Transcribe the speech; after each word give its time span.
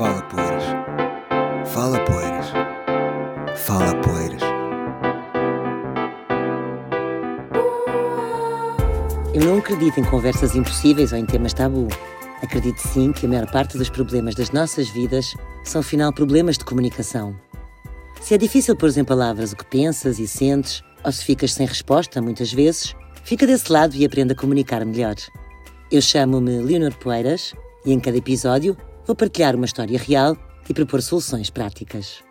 Fala 0.00 0.22
Poeiras. 0.22 0.64
Fala 1.66 2.04
Poeiras. 2.06 2.46
Fala 3.54 3.94
Poeiras. 4.00 4.40
Eu 9.34 9.44
não 9.44 9.58
acredito 9.58 10.00
em 10.00 10.04
conversas 10.04 10.56
impossíveis 10.56 11.12
ou 11.12 11.18
em 11.18 11.26
temas 11.26 11.52
tabu. 11.52 11.86
Acredito 12.42 12.78
sim 12.78 13.12
que 13.12 13.26
a 13.26 13.28
maior 13.28 13.50
parte 13.50 13.76
dos 13.76 13.90
problemas 13.90 14.34
das 14.34 14.50
nossas 14.52 14.88
vidas 14.88 15.34
são, 15.64 15.82
afinal, 15.82 16.14
problemas 16.14 16.56
de 16.56 16.64
comunicação. 16.64 17.36
Se 18.22 18.32
é 18.32 18.38
difícil 18.38 18.74
pôr 18.74 18.96
em 18.96 19.04
palavras 19.04 19.52
o 19.52 19.56
que 19.56 19.66
pensas 19.66 20.18
e 20.18 20.26
sentes, 20.26 20.82
ou 21.04 21.12
se 21.12 21.22
ficas 21.22 21.52
sem 21.52 21.66
resposta, 21.66 22.22
muitas 22.22 22.50
vezes, 22.50 22.96
fica 23.22 23.46
desse 23.46 23.70
lado 23.70 23.94
e 23.94 24.06
aprenda 24.06 24.32
a 24.32 24.36
comunicar 24.36 24.82
melhor. 24.82 25.16
Eu 25.92 26.00
chamo-me 26.00 26.56
Leonor 26.62 26.96
Poeiras 26.96 27.54
e 27.84 27.92
em 27.92 28.00
cada 28.00 28.16
episódio 28.16 28.74
vou 29.06 29.16
partilhar 29.16 29.54
uma 29.56 29.64
história 29.64 29.98
real 29.98 30.36
e 30.68 30.74
propor 30.74 31.02
soluções 31.02 31.50
práticas. 31.50 32.22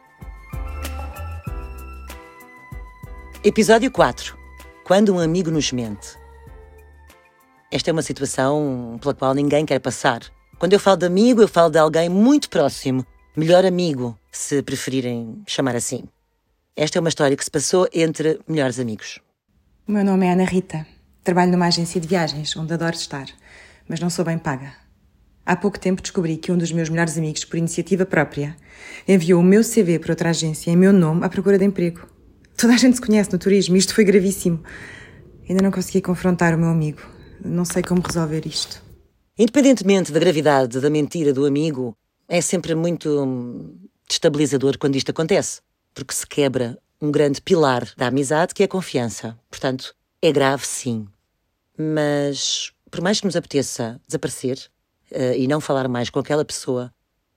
Episódio 3.44 3.92
4 3.92 4.38
Quando 4.84 5.14
um 5.14 5.20
amigo 5.20 5.52
nos 5.52 5.72
mente. 5.72 6.18
Esta 7.72 7.92
é 7.92 7.94
uma 7.94 8.02
situação 8.02 8.98
pela 9.02 9.14
qual 9.14 9.34
ninguém 9.34 9.66
quer 9.66 9.80
passar. 9.80 10.22
Quando 10.58 10.74
eu 10.74 10.80
falo 10.80 10.98
de 10.98 11.06
amigo, 11.06 11.42
eu 11.42 11.48
falo 11.48 11.70
de 11.70 11.78
alguém 11.78 12.10
muito 12.10 12.50
próximo, 12.50 13.06
melhor 13.36 13.64
amigo, 13.64 14.18
se 14.32 14.62
preferirem 14.62 15.42
chamar 15.48 15.76
assim. 15.76 16.04
Esta 16.76 16.98
é 16.98 17.00
uma 17.00 17.10
história 17.10 17.38
que 17.38 17.44
se 17.44 17.52
passou 17.52 17.88
entre 17.94 18.40
melhores 18.48 18.80
amigos. 18.80 19.20
O 19.88 19.92
meu 19.92 20.04
nome 20.04 20.26
é 20.26 20.34
Ana 20.34 20.46
Rita. 20.46 20.86
Trabalho 21.24 21.52
numa 21.52 21.68
agência 21.68 22.00
de 22.02 22.08
viagens, 22.08 22.56
onde 22.56 22.74
adoro 22.74 22.96
estar, 22.96 23.28
mas 23.88 24.00
não 24.00 24.10
sou 24.10 24.26
bem 24.26 24.38
paga. 24.38 24.89
Há 25.50 25.56
pouco 25.56 25.80
tempo 25.80 26.00
descobri 26.00 26.38
que 26.38 26.52
um 26.52 26.58
dos 26.60 26.72
meus 26.72 26.90
melhores 26.90 27.18
amigos, 27.18 27.44
por 27.44 27.58
iniciativa 27.58 28.06
própria, 28.06 28.56
enviou 29.08 29.42
o 29.42 29.44
meu 29.44 29.64
CV 29.64 29.98
para 29.98 30.12
outra 30.12 30.30
agência 30.30 30.70
em 30.70 30.78
meu 30.78 30.94
nome 30.94 31.26
à 31.26 31.30
procura 31.30 31.58
de 31.58 31.66
emprego. 31.66 32.08
Toda 32.56 32.76
a 32.76 32.78
gente 32.78 32.98
se 32.98 33.02
conhece 33.02 33.32
no 33.34 33.40
turismo 33.40 33.76
e 33.76 33.80
isto 33.80 33.96
foi 33.96 34.04
gravíssimo. 34.04 34.64
Ainda 35.50 35.64
não 35.64 35.72
consegui 35.72 36.02
confrontar 36.02 36.54
o 36.54 36.58
meu 36.60 36.70
amigo. 36.70 37.02
Não 37.44 37.66
sei 37.66 37.82
como 37.82 38.00
resolver 38.00 38.46
isto. 38.46 38.80
Independentemente 39.40 40.12
da 40.12 40.20
gravidade 40.20 40.80
da 40.80 40.88
mentira 40.88 41.34
do 41.34 41.48
amigo, 41.48 41.98
é 42.28 42.42
sempre 42.42 42.76
muito 42.76 43.76
destabilizador 44.08 44.78
quando 44.78 44.98
isto 44.98 45.10
acontece, 45.10 45.62
porque 45.96 46.14
se 46.14 46.28
quebra 46.28 46.78
um 47.02 47.10
grande 47.10 47.42
pilar 47.42 47.92
da 47.98 48.06
amizade 48.06 48.54
que 48.54 48.62
é 48.62 48.68
a 48.68 48.70
confiança. 48.70 49.36
Portanto, 49.50 49.96
é 50.22 50.32
grave 50.32 50.64
sim. 50.64 51.08
Mas, 51.76 52.72
por 52.92 53.02
mais 53.02 53.20
que 53.20 53.26
nos 53.26 53.36
apeteça 53.36 54.00
desaparecer 54.08 54.70
uh, 55.12 55.34
e 55.36 55.48
não 55.48 55.60
falar 55.60 55.88
mais 55.88 56.10
com 56.10 56.20
aquela 56.20 56.44
pessoa, 56.46 56.94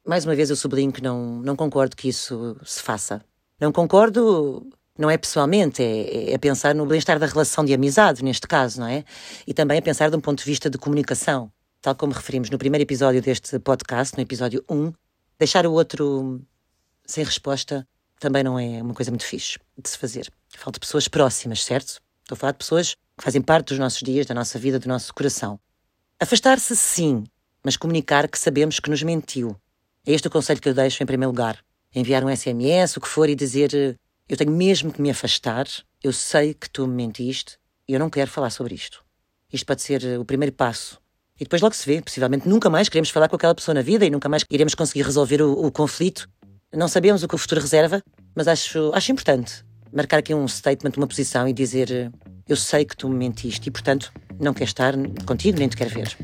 mais 0.06 0.25
uma 0.25 0.34
vez 0.34 0.51
eu 0.51 0.56
sublinho 0.56 0.92
que 0.92 1.03
não, 1.03 1.41
não 1.42 1.56
concordo 1.56 1.97
que 1.97 2.09
isso 2.09 2.56
se 2.65 2.83
faça. 2.83 3.23
Não 3.61 3.70
concordo, 3.70 4.67
não 4.98 5.09
é 5.09 5.17
pessoalmente, 5.17 5.83
é, 5.83 6.33
é 6.33 6.39
pensar 6.39 6.75
no 6.75 6.84
bem-estar 6.87 7.19
da 7.19 7.27
relação 7.27 7.65
de 7.65 7.73
amizade, 7.73 8.25
neste 8.25 8.47
caso, 8.48 8.81
não 8.81 8.87
é? 8.87 9.05
E 9.47 9.55
também 9.55 9.78
a 9.78 9.83
pensar 9.83 10.11
de 10.11 10.17
um 10.17 10.20
ponto 10.20 10.39
de 10.39 10.45
vista 10.45 10.69
de 10.69 10.78
comunicação. 10.78 11.53
Tal 11.81 11.95
como 11.95 12.12
referimos 12.12 12.50
no 12.50 12.59
primeiro 12.59 12.83
episódio 12.83 13.20
deste 13.23 13.59
podcast, 13.59 14.17
no 14.17 14.23
episódio 14.23 14.65
1, 14.69 14.93
deixar 15.39 15.67
o 15.67 15.73
outro 15.73 16.41
sem 17.06 17.25
resposta 17.25 17.87
também 18.23 18.45
não 18.45 18.56
é 18.56 18.81
uma 18.81 18.95
coisa 18.95 19.11
muito 19.11 19.25
fixe 19.25 19.59
de 19.77 19.89
se 19.89 19.98
fazer. 19.98 20.31
Falta 20.56 20.78
pessoas 20.78 21.09
próximas, 21.09 21.65
certo? 21.65 22.00
Estou 22.23 22.34
a 22.34 22.37
falar 22.37 22.53
de 22.53 22.59
pessoas 22.59 22.95
que 22.95 23.25
fazem 23.25 23.43
parte 23.43 23.69
dos 23.69 23.78
nossos 23.81 24.00
dias, 24.00 24.27
da 24.27 24.34
nossa 24.34 24.61
vida, 24.61 24.78
do 24.78 24.87
nosso 24.87 25.12
coração. 25.12 25.59
Afastar-se, 26.20 26.77
sim, 26.77 27.25
mas 27.65 27.77
comunicar 27.77 28.29
que 28.29 28.39
sabemos 28.39 28.81
que 28.81 28.91
nos 28.91 29.03
mentiu. 29.03 29.57
É 30.07 30.13
este 30.13 30.29
o 30.29 30.31
conselho 30.31 30.61
que 30.61 30.69
eu 30.69 30.75
deixo 30.75 31.03
em 31.03 31.07
primeiro 31.07 31.31
lugar. 31.31 31.59
Enviar 31.95 32.25
um 32.25 32.35
SMS, 32.35 32.97
o 32.97 33.01
que 33.01 33.09
for, 33.09 33.29
e 33.29 33.35
dizer: 33.35 33.99
Eu 34.29 34.37
tenho 34.37 34.51
mesmo 34.51 34.93
que 34.93 35.01
me 35.01 35.11
afastar, 35.11 35.67
eu 36.03 36.12
sei 36.12 36.55
que 36.55 36.69
tu 36.69 36.87
me 36.87 36.95
mentiste 36.95 37.59
e 37.89 37.95
eu 37.95 38.01
não 38.01 38.11
quero 38.11 38.31
falar 38.31 38.51
sobre 38.51 38.75
isto. 38.75 39.05
Isto 39.53 39.67
pode 39.67 39.83
ser 39.83 40.19
o 40.19 40.25
primeiro 40.25 40.55
passo. 40.55 41.01
E 41.39 41.45
depois 41.45 41.61
logo 41.61 41.75
se 41.75 41.87
vê. 41.87 42.01
Possivelmente 42.01 42.49
nunca 42.49 42.71
mais 42.71 42.89
queremos 42.89 43.11
falar 43.11 43.28
com 43.28 43.37
aquela 43.37 43.55
pessoa 43.55 43.75
na 43.75 43.83
vida 43.83 44.05
e 44.05 44.11
nunca 44.11 44.28
mais 44.28 44.45
iremos 44.51 44.75
conseguir 44.75 45.03
resolver 45.03 45.43
o, 45.43 45.67
o 45.67 45.71
conflito. 45.71 46.28
Não 46.72 46.89
sabemos 46.89 47.22
o 47.22 47.28
que 47.28 47.34
o 47.34 47.39
futuro 47.39 47.61
reserva, 47.61 48.03
mas 48.34 48.49
acho, 48.49 48.91
acho 48.95 49.12
importante 49.12 49.65
marcar 49.93 50.19
aqui 50.19 50.34
um 50.34 50.49
statement, 50.49 50.93
uma 50.97 51.06
posição 51.06 51.47
e 51.47 51.53
dizer: 51.53 52.11
Eu 52.49 52.56
sei 52.56 52.84
que 52.84 52.97
tu 52.97 53.09
me 53.09 53.17
mentiste 53.17 53.69
e, 53.69 53.71
portanto, 53.71 54.12
não 54.41 54.55
quero 54.55 54.71
estar 54.71 54.95
contigo 55.27 55.59
nem 55.59 55.69
te 55.69 55.77
quero 55.77 55.91
ver. 55.91 56.17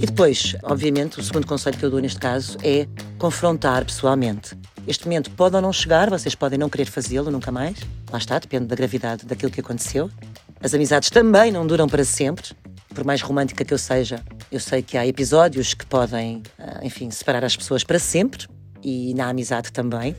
E 0.00 0.06
depois, 0.06 0.56
obviamente, 0.62 1.20
o 1.20 1.22
segundo 1.22 1.46
conselho 1.46 1.76
que 1.76 1.84
eu 1.84 1.90
dou 1.90 2.00
neste 2.00 2.18
caso 2.18 2.56
é 2.64 2.88
confrontar 3.18 3.84
pessoalmente. 3.84 4.56
Este 4.86 5.04
momento 5.04 5.30
pode 5.32 5.54
ou 5.54 5.60
não 5.60 5.74
chegar, 5.74 6.08
vocês 6.08 6.34
podem 6.34 6.58
não 6.58 6.70
querer 6.70 6.86
fazê-lo 6.86 7.30
nunca 7.30 7.52
mais. 7.52 7.76
Lá 8.10 8.16
está, 8.16 8.38
depende 8.38 8.64
da 8.64 8.74
gravidade 8.74 9.26
daquilo 9.26 9.52
que 9.52 9.60
aconteceu. 9.60 10.10
As 10.58 10.72
amizades 10.72 11.10
também 11.10 11.52
não 11.52 11.66
duram 11.66 11.86
para 11.86 12.02
sempre. 12.02 12.52
Por 12.94 13.04
mais 13.04 13.20
romântica 13.20 13.62
que 13.62 13.74
eu 13.74 13.78
seja, 13.78 14.24
eu 14.50 14.58
sei 14.58 14.82
que 14.82 14.96
há 14.96 15.06
episódios 15.06 15.74
que 15.74 15.84
podem, 15.84 16.42
ah, 16.58 16.80
enfim, 16.82 17.10
separar 17.10 17.44
as 17.44 17.54
pessoas 17.54 17.84
para 17.84 17.98
sempre 17.98 18.48
e 18.82 19.12
na 19.12 19.28
amizade 19.28 19.70
também. 19.70 20.16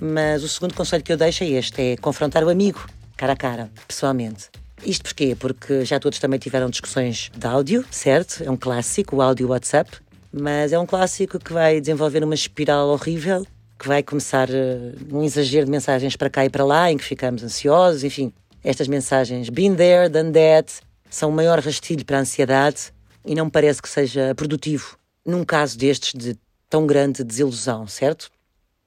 Mas 0.00 0.44
o 0.44 0.48
segundo 0.48 0.74
conselho 0.74 1.02
que 1.02 1.12
eu 1.12 1.16
deixo 1.16 1.42
é 1.42 1.48
este: 1.48 1.82
é 1.82 1.96
confrontar 1.96 2.44
o 2.44 2.48
amigo, 2.48 2.86
cara 3.16 3.32
a 3.32 3.36
cara, 3.36 3.68
pessoalmente. 3.88 4.48
Isto 4.84 5.02
porquê? 5.04 5.36
Porque 5.38 5.84
já 5.84 5.98
todos 5.98 6.18
também 6.18 6.38
tiveram 6.38 6.70
discussões 6.70 7.30
de 7.36 7.46
áudio, 7.46 7.84
certo? 7.90 8.42
É 8.44 8.50
um 8.50 8.56
clássico, 8.56 9.16
o 9.16 9.22
áudio 9.22 9.48
WhatsApp, 9.48 9.90
mas 10.32 10.72
é 10.72 10.78
um 10.78 10.86
clássico 10.86 11.38
que 11.38 11.52
vai 11.52 11.80
desenvolver 11.80 12.22
uma 12.22 12.34
espiral 12.34 12.88
horrível, 12.88 13.46
que 13.78 13.88
vai 13.88 14.02
começar 14.02 14.48
uh, 14.48 15.16
um 15.16 15.22
exagero 15.22 15.66
de 15.66 15.70
mensagens 15.70 16.16
para 16.16 16.30
cá 16.30 16.44
e 16.44 16.50
para 16.50 16.64
lá, 16.64 16.90
em 16.90 16.96
que 16.96 17.04
ficamos 17.04 17.42
ansiosos, 17.42 18.04
enfim. 18.04 18.32
Estas 18.62 18.88
mensagens, 18.88 19.48
been 19.48 19.74
there, 19.74 20.08
done 20.08 20.32
that, 20.32 20.80
são 21.10 21.30
o 21.30 21.32
maior 21.32 21.60
rastilho 21.60 22.04
para 22.04 22.18
a 22.18 22.20
ansiedade 22.20 22.92
e 23.24 23.34
não 23.34 23.48
parece 23.48 23.80
que 23.80 23.88
seja 23.88 24.34
produtivo 24.34 24.98
num 25.28 25.44
caso 25.44 25.76
destes 25.76 26.14
de 26.14 26.38
tão 26.70 26.86
grande 26.86 27.22
desilusão, 27.22 27.86
certo? 27.86 28.30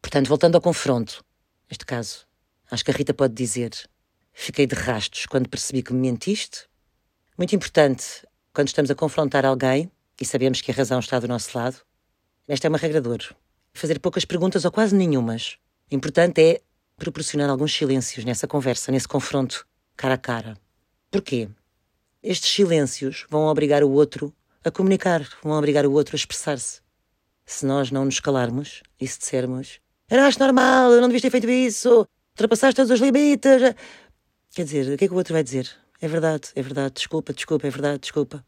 Portanto, 0.02 0.28
voltando 0.28 0.56
ao 0.56 0.62
confronto, 0.62 1.24
neste 1.70 1.86
caso, 1.86 2.26
acho 2.70 2.84
que 2.84 2.90
a 2.90 2.94
Rita 2.94 3.14
pode 3.14 3.36
dizer: 3.36 3.70
Fiquei 4.34 4.66
de 4.66 4.76
rastos 4.76 5.26
quando 5.26 5.50
percebi 5.50 5.84
que 5.84 5.94
me 5.94 6.00
mentiste. 6.00 6.68
Muito 7.38 7.56
importante, 7.56 8.26
quando 8.54 8.68
estamos 8.68 8.90
a 8.92 8.96
confrontar 8.96 9.46
alguém 9.46 9.92
e 10.20 10.26
sabemos 10.26 10.62
que 10.62 10.72
a 10.72 10.74
razão 10.74 11.00
está 11.00 11.20
do 11.20 11.28
nosso 11.28 11.58
lado, 11.58 11.78
esta 12.48 12.68
é 12.68 12.70
uma 12.70 12.78
regra 12.78 13.02
de 13.02 13.08
ouro. 13.08 13.36
Fazer 13.74 14.00
poucas 14.00 14.26
perguntas 14.26 14.66
ou 14.66 14.72
quase 14.72 14.96
nenhumas. 14.96 15.58
O 15.92 15.96
importante 15.96 16.42
é 16.42 16.62
proporcionar 16.98 17.50
alguns 17.50 17.74
silêncios 17.74 18.26
nessa 18.26 18.48
conversa, 18.48 18.92
nesse 18.92 19.08
confronto 19.08 19.66
cara 19.96 20.16
a 20.16 20.18
cara. 20.18 20.58
Porquê? 21.10 21.50
Estes 22.24 22.52
silêncios 22.52 23.26
vão 23.30 23.48
obrigar 23.48 23.84
o 23.84 23.92
outro 23.92 24.34
a 24.64 24.72
comunicar, 24.72 25.28
vão 25.44 25.58
obrigar 25.58 25.86
o 25.86 25.92
outro 25.92 26.16
a 26.16 26.18
expressar-se. 26.18 26.82
Se 27.46 27.66
nós 27.66 27.92
não 27.92 28.06
nos 28.06 28.20
calarmos 28.20 28.84
e 29.00 29.08
se 29.08 29.20
dissermos 29.20 29.80
era 30.12 30.28
acho 30.28 30.40
normal, 30.40 30.92
não 30.92 31.08
devias 31.08 31.22
ter 31.22 31.30
feito 31.30 31.50
isso, 31.50 32.06
ultrapassaste 32.32 32.76
todos 32.76 32.92
os 32.92 33.00
limites, 33.00 33.62
Quer 34.54 34.66
dizer, 34.66 34.94
o 34.94 34.98
que 34.98 35.06
é 35.06 35.08
que 35.08 35.14
o 35.14 35.18
outro 35.18 35.34
vai 35.34 35.44
dizer? 35.44 35.70
É 36.02 36.10
verdade, 36.10 36.50
é 36.56 36.62
verdade, 36.62 36.96
desculpa, 36.96 37.32
desculpa, 37.32 37.68
é 37.68 37.70
verdade, 37.70 38.00
desculpa. 38.00 38.46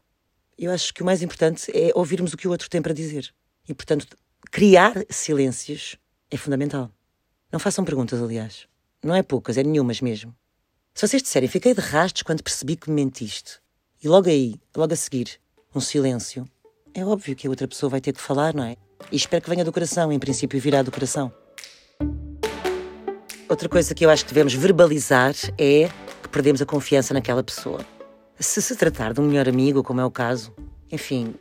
Eu 0.58 0.70
acho 0.70 0.92
que 0.92 1.00
o 1.00 1.04
mais 1.04 1.22
importante 1.22 1.72
é 1.74 1.92
ouvirmos 1.94 2.34
o 2.34 2.36
que 2.36 2.46
o 2.46 2.50
outro 2.50 2.68
tem 2.68 2.82
para 2.82 2.92
dizer. 2.92 3.32
E, 3.66 3.72
portanto, 3.72 4.06
criar 4.50 4.92
silêncios 5.08 5.96
é 6.30 6.36
fundamental. 6.36 6.90
Não 7.50 7.58
façam 7.58 7.86
perguntas, 7.86 8.20
aliás. 8.20 8.66
Não 9.02 9.14
é 9.14 9.22
poucas, 9.22 9.56
é 9.56 9.62
nenhumas 9.62 10.02
mesmo. 10.02 10.36
Se 10.92 11.08
vocês 11.08 11.22
disserem, 11.22 11.48
fiquei 11.48 11.72
de 11.72 11.80
rastos 11.80 12.22
quando 12.22 12.42
percebi 12.42 12.76
que 12.76 12.90
me 12.90 12.96
mentiste, 13.02 13.58
e 14.02 14.06
logo 14.06 14.28
aí, 14.28 14.60
logo 14.76 14.92
a 14.92 14.96
seguir, 14.96 15.40
um 15.74 15.80
silêncio, 15.80 16.46
é 16.92 17.02
óbvio 17.02 17.34
que 17.34 17.46
a 17.46 17.50
outra 17.50 17.66
pessoa 17.66 17.88
vai 17.88 18.02
ter 18.02 18.12
que 18.12 18.20
falar, 18.20 18.54
não 18.54 18.64
é? 18.64 18.76
E 19.10 19.16
espero 19.16 19.42
que 19.42 19.48
venha 19.48 19.64
do 19.64 19.72
coração, 19.72 20.12
em 20.12 20.18
princípio 20.18 20.60
virá 20.60 20.82
do 20.82 20.92
coração. 20.92 21.32
Outra 23.48 23.68
coisa 23.68 23.94
que 23.94 24.04
eu 24.04 24.10
acho 24.10 24.24
que 24.24 24.32
devemos 24.32 24.54
verbalizar 24.54 25.34
é 25.58 25.88
que 26.24 26.28
perdemos 26.30 26.62
a 26.62 26.66
confiança 26.66 27.12
naquela 27.12 27.42
pessoa. 27.42 27.84
Se 28.40 28.60
se 28.60 28.74
tratar 28.74 29.12
de 29.12 29.20
um 29.20 29.28
melhor 29.28 29.48
amigo, 29.48 29.82
como 29.82 30.00
é 30.00 30.04
o 30.04 30.10
caso, 30.10 30.52
enfim, 30.90 31.34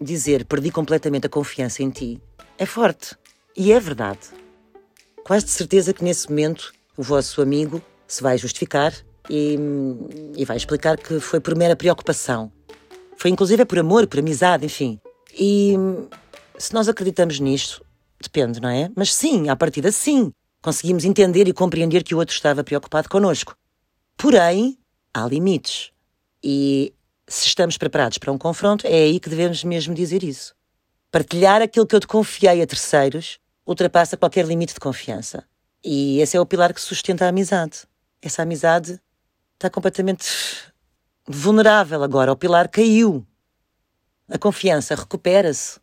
dizer 0.00 0.44
perdi 0.44 0.70
completamente 0.70 1.26
a 1.26 1.30
confiança 1.30 1.82
em 1.82 1.90
ti 1.90 2.20
é 2.58 2.66
forte. 2.66 3.16
E 3.56 3.72
é 3.72 3.80
verdade. 3.80 4.20
Quase 5.24 5.46
de 5.46 5.50
certeza 5.50 5.94
que 5.94 6.04
nesse 6.04 6.28
momento 6.28 6.72
o 6.96 7.02
vosso 7.02 7.40
amigo 7.40 7.82
se 8.06 8.22
vai 8.22 8.36
justificar 8.36 8.92
e, 9.28 9.58
e 10.36 10.44
vai 10.44 10.56
explicar 10.56 10.98
que 10.98 11.18
foi 11.18 11.40
por 11.40 11.56
mera 11.56 11.74
preocupação. 11.74 12.52
Foi 13.16 13.30
inclusive 13.30 13.64
por 13.64 13.78
amor, 13.78 14.06
por 14.06 14.18
amizade, 14.18 14.66
enfim. 14.66 15.00
E 15.32 15.74
se 16.58 16.74
nós 16.74 16.88
acreditamos 16.88 17.40
nisto, 17.40 17.82
depende, 18.20 18.60
não 18.60 18.68
é? 18.68 18.90
Mas 18.94 19.14
sim, 19.14 19.48
à 19.48 19.56
partida 19.56 19.90
sim. 19.90 20.30
Conseguimos 20.62 21.06
entender 21.06 21.48
e 21.48 21.54
compreender 21.54 22.02
que 22.02 22.14
o 22.14 22.18
outro 22.18 22.34
estava 22.34 22.62
preocupado 22.62 23.08
connosco. 23.08 23.54
Porém, 24.20 24.78
há 25.14 25.26
limites. 25.26 25.92
E 26.44 26.92
se 27.26 27.46
estamos 27.46 27.78
preparados 27.78 28.18
para 28.18 28.30
um 28.30 28.36
confronto, 28.36 28.86
é 28.86 28.92
aí 28.92 29.18
que 29.18 29.30
devemos 29.30 29.64
mesmo 29.64 29.94
dizer 29.94 30.22
isso. 30.22 30.54
Partilhar 31.10 31.62
aquilo 31.62 31.86
que 31.86 31.96
eu 31.96 32.00
te 32.00 32.06
confiei 32.06 32.60
a 32.60 32.66
terceiros 32.66 33.38
ultrapassa 33.66 34.18
qualquer 34.18 34.44
limite 34.44 34.74
de 34.74 34.80
confiança. 34.80 35.42
E 35.82 36.20
esse 36.20 36.36
é 36.36 36.40
o 36.40 36.44
pilar 36.44 36.74
que 36.74 36.82
sustenta 36.82 37.24
a 37.24 37.28
amizade. 37.28 37.84
Essa 38.20 38.42
amizade 38.42 39.00
está 39.54 39.70
completamente 39.70 40.26
vulnerável 41.26 42.02
agora. 42.02 42.30
O 42.30 42.36
pilar 42.36 42.68
caiu. 42.68 43.26
A 44.28 44.38
confiança 44.38 44.94
recupera-se. 44.94 45.80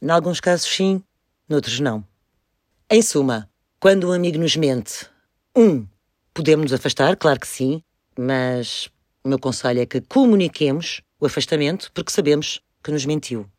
Em 0.00 0.08
alguns 0.08 0.40
casos, 0.40 0.66
sim, 0.66 1.04
noutros, 1.46 1.80
não. 1.80 2.02
Em 2.88 3.02
suma, 3.02 3.46
quando 3.78 4.08
um 4.08 4.12
amigo 4.12 4.38
nos 4.38 4.56
mente, 4.56 5.06
um, 5.54 5.86
podemos 6.38 6.70
nos 6.70 6.72
afastar, 6.72 7.16
claro 7.16 7.40
que 7.40 7.48
sim, 7.48 7.82
mas 8.16 8.88
o 9.24 9.28
meu 9.28 9.40
conselho 9.40 9.80
é 9.80 9.86
que 9.86 10.00
comuniquemos 10.00 11.02
o 11.18 11.26
afastamento 11.26 11.90
porque 11.92 12.12
sabemos 12.12 12.60
que 12.80 12.92
nos 12.92 13.04
mentiu. 13.04 13.50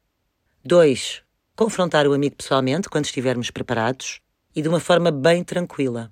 Dois, 0.63 1.21
confrontar 1.57 2.07
o 2.07 2.13
amigo 2.13 2.37
pessoalmente 2.37 2.87
quando 2.87 3.03
estivermos 3.03 3.51
preparados 3.51 4.21
e 4.55 4.61
de 4.61 4.69
uma 4.69 4.79
forma 4.79 5.11
bem 5.11 5.43
tranquila. 5.43 6.09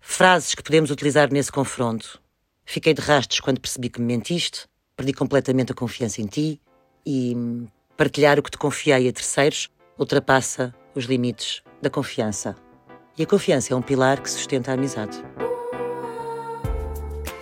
Frases 0.00 0.54
que 0.54 0.62
podemos 0.62 0.90
utilizar 0.90 1.30
nesse 1.30 1.52
confronto. 1.52 2.18
Fiquei 2.64 2.94
de 2.94 3.02
rastros 3.02 3.40
quando 3.40 3.60
percebi 3.60 3.90
que 3.90 4.00
me 4.00 4.06
mentiste, 4.06 4.66
perdi 4.96 5.12
completamente 5.12 5.72
a 5.72 5.74
confiança 5.74 6.22
em 6.22 6.26
ti 6.26 6.58
e 7.04 7.36
partilhar 7.98 8.38
o 8.38 8.42
que 8.42 8.50
te 8.50 8.56
confiei 8.56 9.06
a 9.06 9.12
terceiros 9.12 9.68
ultrapassa 9.98 10.74
os 10.94 11.04
limites 11.04 11.62
da 11.82 11.90
confiança. 11.90 12.56
E 13.18 13.22
a 13.22 13.26
confiança 13.26 13.74
é 13.74 13.76
um 13.76 13.82
pilar 13.82 14.22
que 14.22 14.30
sustenta 14.30 14.70
a 14.70 14.74
amizade. 14.74 15.22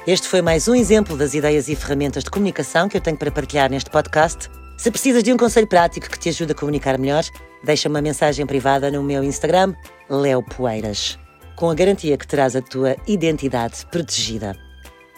Este 0.08 0.26
foi 0.26 0.40
mais 0.40 0.66
um 0.66 0.74
exemplo 0.74 1.18
das 1.18 1.34
ideias 1.34 1.68
e 1.68 1.76
ferramentas 1.76 2.24
de 2.24 2.30
comunicação 2.30 2.88
que 2.88 2.96
eu 2.96 3.00
tenho 3.02 3.18
para 3.18 3.30
partilhar 3.30 3.70
neste 3.70 3.90
podcast. 3.90 4.48
Se 4.78 4.90
precisas 4.90 5.22
de 5.22 5.30
um 5.30 5.36
conselho 5.36 5.66
prático 5.66 6.08
que 6.08 6.18
te 6.18 6.30
ajude 6.30 6.52
a 6.52 6.54
comunicar 6.54 6.96
melhor, 6.96 7.24
deixa 7.62 7.90
uma 7.90 8.00
mensagem 8.00 8.46
privada 8.46 8.90
no 8.90 9.02
meu 9.02 9.22
Instagram, 9.22 9.74
Leo 10.08 10.42
Poeiras, 10.42 11.18
com 11.56 11.68
a 11.68 11.74
garantia 11.74 12.16
que 12.16 12.26
terás 12.26 12.56
a 12.56 12.62
tua 12.62 12.96
identidade 13.06 13.84
protegida. 13.90 14.56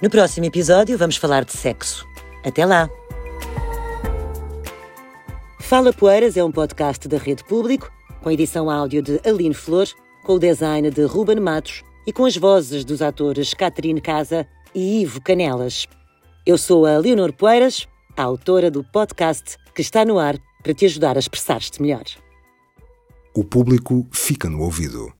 No 0.02 0.10
próximo 0.10 0.46
episódio 0.46 0.98
vamos 0.98 1.14
falar 1.14 1.44
de 1.44 1.52
sexo. 1.52 2.04
Até 2.44 2.66
lá! 2.66 2.90
Fala 5.60 5.93
Poeiras 5.93 6.36
é 6.36 6.43
um 6.43 6.50
podcast 6.50 7.06
da 7.06 7.16
Rede 7.16 7.44
Público, 7.44 7.88
com 8.20 8.28
edição 8.28 8.69
áudio 8.69 9.02
de 9.02 9.20
Aline 9.25 9.54
Flor, 9.54 9.86
com 10.25 10.32
o 10.32 10.38
design 10.40 10.90
de 10.90 11.04
Ruben 11.04 11.38
Matos 11.38 11.84
e 12.04 12.12
com 12.12 12.25
as 12.25 12.36
vozes 12.36 12.84
dos 12.84 13.00
atores 13.00 13.54
Caterine 13.54 14.00
Casa 14.00 14.48
e 14.75 15.02
Ivo 15.02 15.20
Canelas. 15.20 15.87
Eu 16.46 16.56
sou 16.56 16.87
a 16.87 16.96
Leonor 16.99 17.32
Poeiras, 17.32 17.87
a 18.17 18.22
autora 18.22 18.70
do 18.70 18.84
podcast 18.84 19.56
que 19.75 19.82
está 19.82 20.05
no 20.05 20.19
ar 20.19 20.38
para 20.62 20.75
te 20.75 20.84
ajudar 20.84 21.17
a 21.17 21.20
expressar-te 21.20 21.81
melhor. 21.81 22.05
O 23.34 23.44
público 23.44 24.06
fica 24.11 24.49
no 24.49 24.62
ouvido. 24.62 25.12